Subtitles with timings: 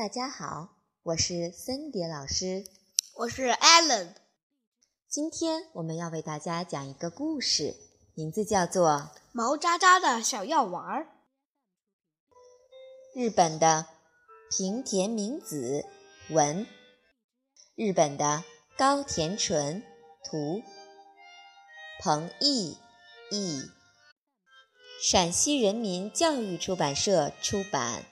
[0.00, 0.70] 大家好，
[1.02, 2.64] 我是森蝶老师，
[3.16, 4.14] 我是 Allen。
[5.06, 7.76] 今天我们要为大家讲一个故事，
[8.14, 8.88] 名字叫做
[9.32, 11.02] 《毛渣渣的小药丸儿》。
[13.14, 13.88] 日本的
[14.56, 15.84] 平田明子
[16.30, 16.66] 文，
[17.74, 18.42] 日本的
[18.78, 19.82] 高田纯
[20.24, 20.62] 图，
[22.02, 22.78] 彭毅
[23.30, 23.70] 译，
[25.02, 28.06] 陕西人民教育出版社出版。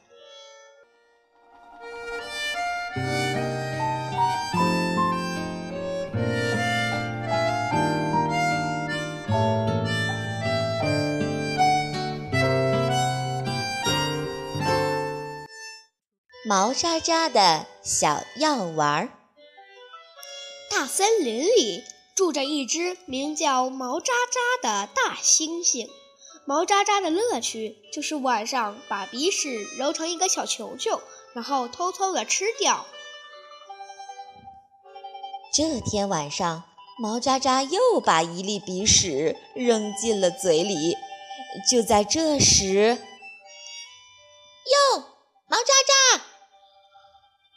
[16.49, 19.11] 毛渣渣的小药丸儿。
[20.71, 25.91] 大森林里住着一只名叫毛渣渣的大猩猩。
[26.47, 31.03] 毛渣渣的乐趣就是晚上把鼻屎揉成一个小球球，
[31.35, 32.87] 然后偷偷的吃掉。
[35.53, 36.63] 这天晚上，
[36.99, 40.97] 毛渣渣又把一粒鼻屎扔进了嘴里。
[41.71, 42.97] 就在这时，
[44.97, 45.05] 哟，
[45.47, 45.65] 毛渣
[46.17, 46.25] 渣！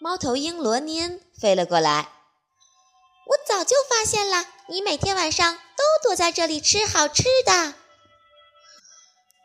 [0.04, 2.10] 猫头鹰罗年飞了过来。
[3.28, 7.76] 我早就发现了，你每天晚上都躲在这里吃好吃的。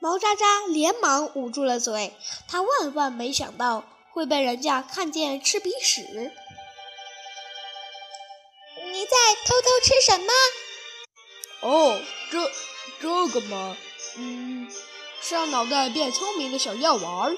[0.00, 2.16] 毛渣渣连忙捂住了嘴，
[2.48, 3.84] 他万万没想到
[4.14, 6.00] 会被人家看见吃鼻屎。
[8.82, 10.32] 你在偷偷吃什么？
[11.68, 12.00] 哦，
[12.32, 12.50] 这
[13.02, 13.77] 这个嘛，
[14.16, 14.70] 嗯，
[15.20, 17.36] 是让脑袋变聪明的小药丸儿。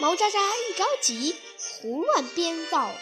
[0.00, 1.36] 毛渣渣一着急。
[1.82, 2.92] 胡乱编造，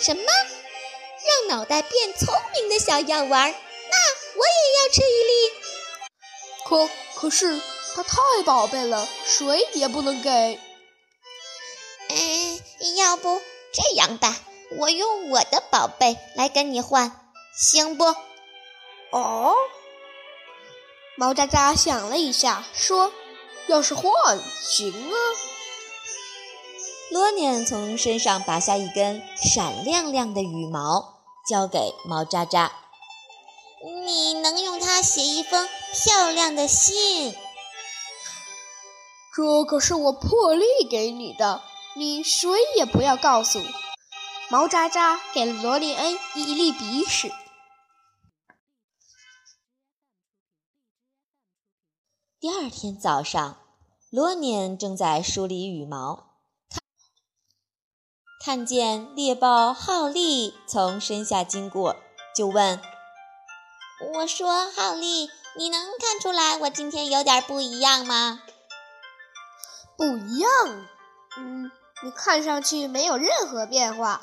[0.00, 3.50] 什么让脑袋变聪明的小药丸？
[3.50, 3.96] 那
[4.38, 5.52] 我也要吃一粒。
[6.64, 7.60] 可可是
[7.94, 8.16] 它太
[8.46, 10.58] 宝贝了，谁也不能给。
[12.08, 12.60] 哎，
[12.96, 13.42] 要不
[13.74, 14.34] 这样吧，
[14.78, 18.04] 我用我的宝贝来跟你换，行不？
[19.10, 19.54] 哦，
[21.14, 23.12] 毛渣渣想了一下，说
[23.68, 24.12] ：“要是换，
[24.62, 25.16] 行啊。”
[27.10, 32.72] 罗念从身上拔下一根闪亮亮的羽毛，交给毛渣渣。
[34.04, 37.34] 你能用它写一封漂亮的信？
[39.34, 41.62] 这可是我破例给你的，
[41.96, 43.60] 你谁也不要告诉。
[44.50, 47.32] 毛渣渣给了罗尼恩一粒鼻屎。
[52.40, 53.58] 第二天早上，
[54.10, 56.27] 罗年正在梳理羽毛。
[58.40, 61.96] 看见猎豹浩利从身下经过，
[62.36, 62.80] 就问
[64.14, 68.40] ：“我说，浩利，你能看出来我今天有点不一样吗
[69.98, 70.50] ？”“不一样，
[71.36, 71.70] 嗯，
[72.04, 74.22] 你看上去没有任何变化。”“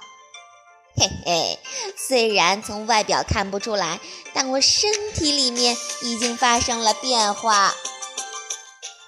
[0.95, 1.59] 嘿嘿，
[1.97, 3.99] 虽然从外表看不出来，
[4.33, 7.73] 但我身体里面已经发生了变化。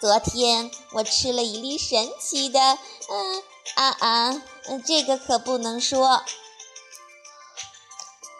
[0.01, 3.43] 昨天我吃了一粒神奇的，嗯。”
[3.75, 4.41] 啊啊，
[4.85, 6.23] 这个可不能说。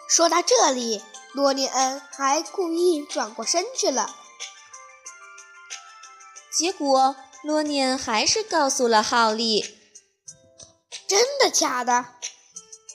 [0.08, 1.02] 说到这里，
[1.32, 4.14] 罗尼恩还故意转过身去了。
[6.50, 9.78] 结果，罗尼恩还是告诉了浩利
[11.06, 12.06] ：“真的假的？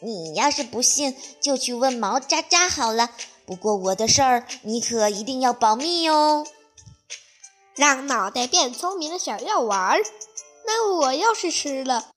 [0.01, 3.11] 你要是不信，就去问毛渣渣好了。
[3.45, 6.45] 不过我的事儿，你可一定要保密哟。”
[7.75, 10.03] 让脑袋变聪明的小药丸儿，
[10.65, 12.12] 那我要是吃了。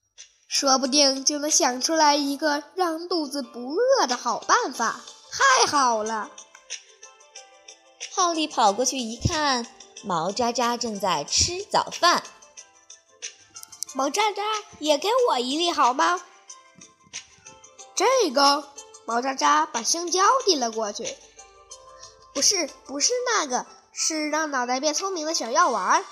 [0.47, 6.31] 说不定就能想出来一个让肚子不饿的好办法，太好了！
[8.15, 9.67] 浩利跑过去一看，
[10.03, 12.23] 毛渣渣正在吃早饭。
[13.93, 14.41] 毛渣渣，
[14.79, 16.21] 也给我一粒好吗？
[17.93, 18.71] 这个，
[19.05, 21.15] 毛渣渣把香蕉递了过去。
[22.33, 26.05] 不是，不是那个，是让脑袋变聪明的小药丸。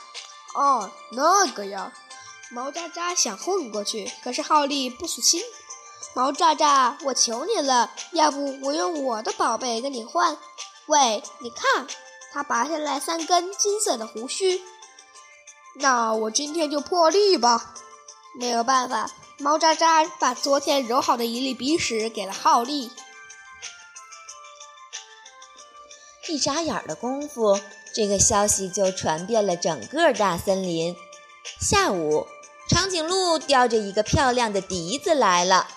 [0.55, 1.93] 哦，那个呀。
[2.51, 5.41] 毛渣渣想混过去，可是浩利不死心。
[6.13, 10.37] 毛渣渣，我求你了，要不我用我的宝贝跟你换？
[10.85, 11.87] 喂，你看，
[12.31, 14.61] 他拔下来三根金色的胡须。
[15.73, 17.73] 那我今天就破例吧。
[18.39, 19.09] 没有办法，
[19.39, 22.91] 毛渣渣把昨天揉好的一粒鼻屎给了浩利。
[26.29, 27.59] 一眨眼的功夫，
[27.93, 30.95] 这个消息就传遍了整个大森林。
[31.59, 32.27] 下午。
[32.67, 35.67] 长颈鹿叼着一个漂亮的笛子来了。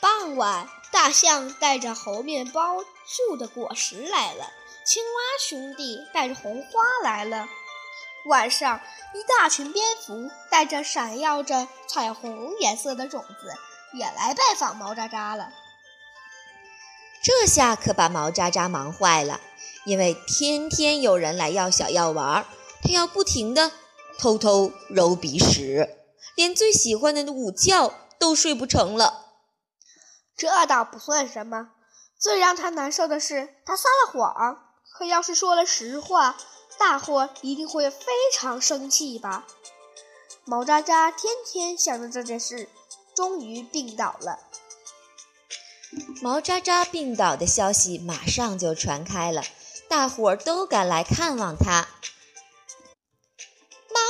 [0.00, 4.50] 傍晚，大象带着猴面包树的果实来了。
[4.84, 7.48] 青蛙兄弟带着红花来了。
[8.26, 8.80] 晚上，
[9.14, 13.54] 一大群蝙蝠带着闪耀着彩虹颜色的种子，
[13.92, 15.50] 也来拜访毛渣渣了。
[17.22, 19.40] 这下可把毛渣渣忙坏了，
[19.84, 22.46] 因为天天有人来要小药丸，
[22.82, 23.72] 他要不停的
[24.18, 25.88] 偷偷揉鼻屎，
[26.34, 29.22] 连最喜欢的午觉都睡不成了。
[30.36, 31.70] 这倒不算什么，
[32.18, 34.60] 最让他难受的是他撒了谎。
[34.96, 36.36] 可要是说了实话，
[36.78, 39.46] 大伙一定会非常生气吧？
[40.44, 42.68] 毛渣渣天天想着这件事，
[43.14, 44.38] 终于病倒了。
[46.20, 49.42] 毛渣渣病倒的消息马上就传开了，
[49.88, 51.86] 大伙儿都赶来看望他。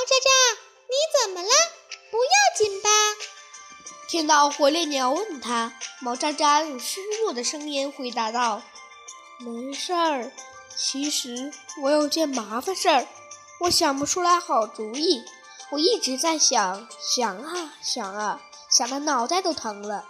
[0.05, 0.31] 毛渣渣，
[0.87, 1.49] 你怎么了？
[2.11, 2.91] 不要紧吧？
[4.07, 5.73] 听到火烈鸟问他，
[6.03, 8.61] 毛渣渣用虚弱的声音回答道
[9.41, 10.31] ：“没事儿，
[10.77, 13.09] 其实我有件麻烦事儿，
[13.61, 15.25] 我想不出来好主意。
[15.71, 20.07] 我一直在想，想啊想啊，想的脑袋都疼了。”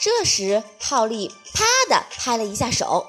[0.00, 3.06] 这时，浩利啪的拍了一下手，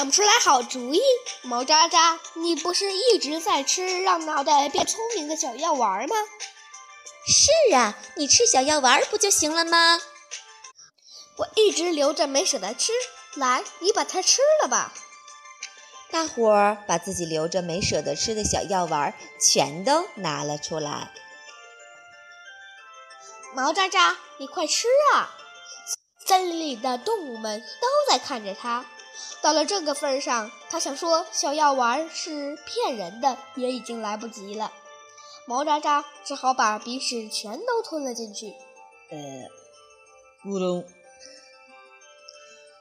[0.00, 1.02] 想不出来好主意。
[1.42, 6.16] 毛渣渣，你不是一直在吃让脑袋变聪明的小药丸吗？
[7.26, 10.00] 是啊，你吃小药丸不就行了吗？
[11.36, 12.92] 我一直留着没舍得吃，
[13.34, 14.94] 来，你把它吃了吧。
[16.10, 21.12] 大伙儿把自己留着没舍得吃的小药丸全都拿了出来。
[23.52, 25.36] 毛渣渣，你快吃啊！
[26.24, 28.86] 森林里的动物们都在看着他。
[29.40, 34.72] 到了这个份上，他想说小药丸是骗人的，也已经来不及了。
[35.46, 38.54] 毛渣渣只好把鼻屎全都吞了进去。
[39.10, 39.18] 呃，
[40.44, 40.86] 咕咚！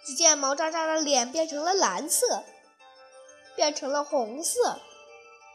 [0.05, 2.43] 只见毛渣渣的脸变成了蓝色，
[3.55, 4.79] 变成了红色，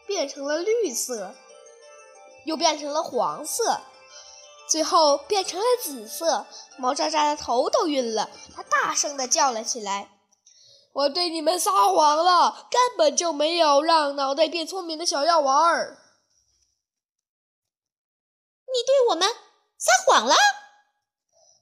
[0.07, 1.35] 变成了绿色，
[2.45, 3.81] 又变成了黄色。
[4.67, 6.47] 最后变成了紫色，
[6.77, 10.09] 毛渣渣的头都晕了，他大声的叫了起来
[10.95, 15.97] ：“我对你们撒谎了，根本就没有让脑袋变聪明的小药丸儿！
[18.67, 19.27] 你对我们
[19.77, 20.33] 撒谎了？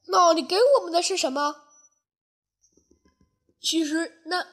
[0.06, 1.63] 那你给我们的是什么？
[3.59, 4.45] 其实那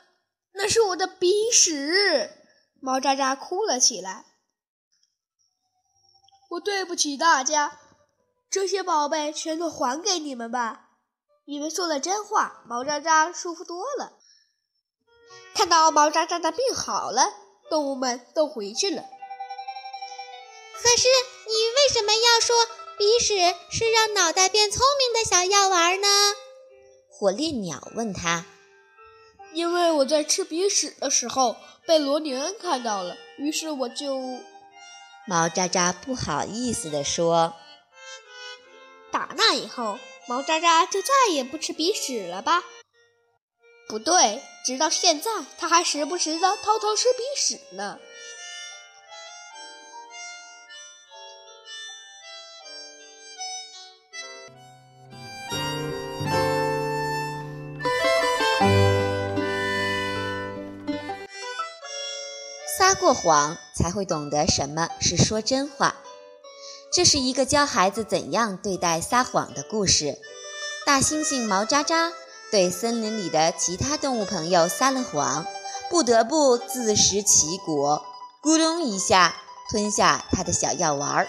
[0.52, 2.30] 那是我的鼻屎！”
[2.80, 4.24] 毛渣渣哭了起来
[6.52, 7.78] ：“我对不起大家。”
[8.48, 10.88] 这些宝贝全都还给你们吧！
[11.44, 14.16] 你们说了真话，毛渣渣舒服多了。
[15.54, 17.32] 看到毛渣渣的病好了，
[17.68, 19.02] 动物们都回去了。
[20.82, 21.08] 可是
[21.46, 22.56] 你为什么要说
[22.96, 26.08] 鼻屎是让脑袋变聪明的小药丸呢？
[27.10, 28.46] 火烈鸟问他。
[29.52, 34.40] 因为我在吃鼻屎的时候被罗尼恩看到了，于是我就……
[35.26, 37.54] 毛渣渣不好意思地说。
[39.12, 39.98] 打那以后，
[40.28, 42.62] 毛渣渣就再也不吃鼻屎了吧？
[43.90, 45.28] 不对，直到现在，
[45.58, 47.98] 他还时不时的偷偷吃鼻屎呢。
[62.78, 65.96] 撒过谎，才会懂得什么是说真话。
[66.92, 70.16] 这是一个教孩子怎样对待撒谎的故事。
[70.86, 72.12] 大猩猩毛渣渣
[72.50, 75.46] 对森林里的其他动物朋友撒了谎，
[75.88, 78.04] 不得不自食其果，
[78.42, 79.36] 咕咚一下
[79.70, 81.28] 吞下他的小药丸儿。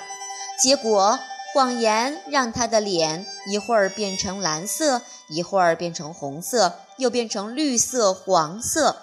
[0.64, 1.20] 结果，
[1.54, 8.98] 谎言让他的脸一会儿变成蓝色，一会儿变成红色，又变成绿色、黄色。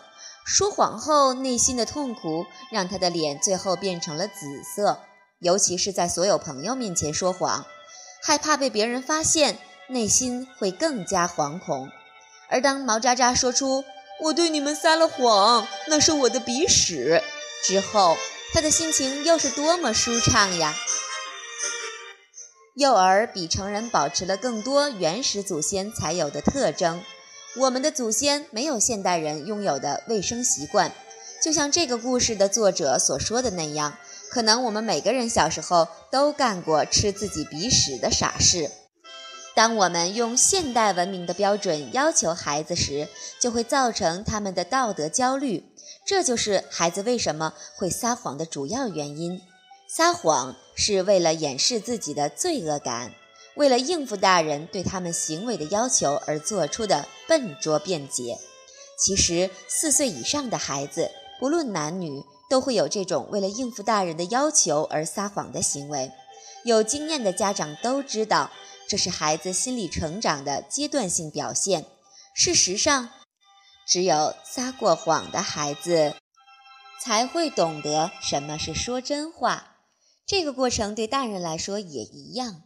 [0.44, 5.00] 说谎后内心的痛苦，让他的脸最后变成了紫色。
[5.40, 7.64] 尤其是在所有朋友面前说谎，
[8.22, 9.58] 害怕被别人发现，
[9.88, 11.88] 内心会更加惶恐。
[12.48, 13.84] 而当毛渣渣说出
[14.20, 17.22] “我对你们撒了谎，那是我的鼻屎”
[17.64, 18.16] 之后，
[18.52, 20.74] 他的心情又是多么舒畅呀！
[22.74, 27.02] 幼儿比成人保持了更多原始祖先才有的特征，
[27.56, 30.92] 我们的祖先没有现代人拥有的卫生习惯，
[31.42, 33.98] 就像这个故事的作者所说的那样。
[34.30, 38.70] 可能我们每个人小时候都干过吃自己鼻屎的傻事。
[39.58, 43.08] 当我们用现代文明的标准要求孩子时，
[43.40, 45.64] 就会造成他们的道德焦虑。
[46.06, 49.40] 这就是孩子为什么会撒谎的主要原因。
[49.88, 53.12] 撒谎是为了掩饰自己的罪恶感，
[53.56, 58.38] 为了应付大人对他们行为的要求而做出的笨拙辩解。
[58.96, 61.10] 其实，四岁以上的孩子，
[61.40, 66.12] 不论男女，都会有这种为了应付大人的要求而撒谎的行为。
[66.62, 68.52] 有经验的家长都知道，
[68.88, 71.84] 这是孩子心理成长的阶段性表现。
[72.34, 73.10] 事实上，
[73.86, 76.16] 只有撒过谎的孩子，
[77.00, 79.76] 才会懂得什么是说真话。
[80.26, 82.62] 这个过程对大人来说也一样。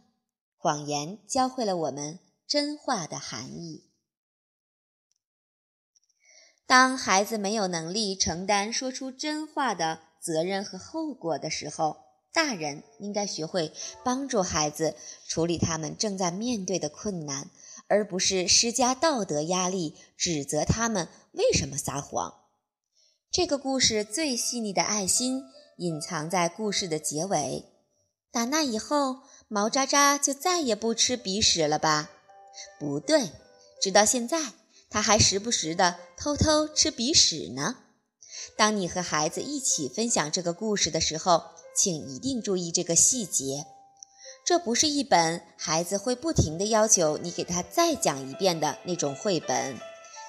[0.57, 3.89] 谎言教会了我们真话的含义。
[6.65, 12.02] 当孩子没有能力承担说出真话的责任和后果的时候，
[12.33, 13.71] 大人应该学会
[14.03, 14.95] 帮助孩子
[15.27, 17.51] 处理他们正在面对的困难，
[17.87, 22.33] 而不是施加道德压力，指责他们为什么撒谎。
[23.31, 25.43] 这个故事最细腻的爱心
[25.77, 27.65] 隐藏在故事的结尾。
[28.31, 32.09] 打那以后，毛渣渣就再也不吃鼻屎了吧？
[32.79, 33.31] 不对，
[33.81, 34.53] 直到现在。
[34.89, 37.77] 他还时不时的偷偷吃鼻屎呢。
[38.55, 41.43] 当你和孩子一起分享这个故事的时候，
[41.75, 43.65] 请一定注意这个细节。
[44.45, 49.79] 这不是一本孩子会不停的要求你给他再讲一遍的那种绘本，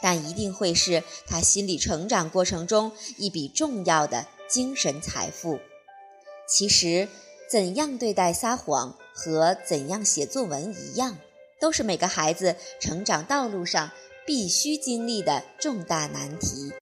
[0.03, 5.59] 但一定会是他心理成长过程中一笔重要的精神财富。
[6.49, 7.09] 其实，
[7.51, 11.19] 怎样对待撒谎和怎样写作文一样，
[11.61, 13.91] 都是每个孩子成长道路上。
[14.27, 16.73] 必须经历的重大难题。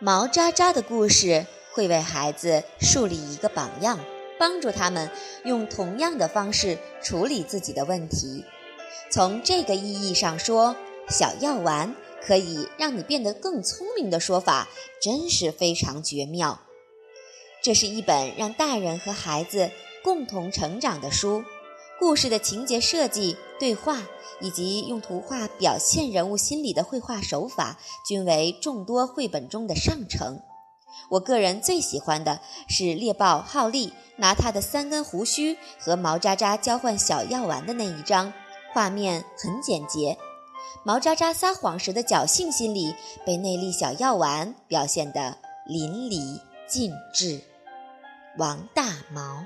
[0.00, 1.46] 毛渣渣的故事
[1.78, 4.00] 会为孩子树立一个榜样，
[4.36, 5.08] 帮助他们
[5.44, 8.44] 用同样的方式处理自己的问题。
[9.12, 10.74] 从这个意义上说，
[11.08, 14.66] 小药丸可以让你变得更聪明的说法，
[15.00, 16.58] 真是非常绝妙。
[17.62, 19.70] 这是一本让大人和孩子
[20.02, 21.44] 共同成长的书。
[22.00, 24.02] 故事的情节设计、对话
[24.40, 30.40] 以及用图画表现人物心理的绘画手法，均为众多绘本中的上乘。
[31.08, 38.32] 我个人最喜欢的是猎豹浩利拿他的三根胡须和毛渣渣交换小药丸的那一张，
[38.72, 40.18] 画面很简洁。
[40.84, 45.36] 毛渣渣撒谎时的侥幸心理被那粒小药丸表现得
[45.66, 47.40] 淋漓尽致。
[48.36, 49.44] 王大毛。